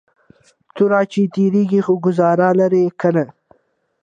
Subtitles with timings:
[0.75, 3.25] توره چې تیرېږي خو گزار لره کنه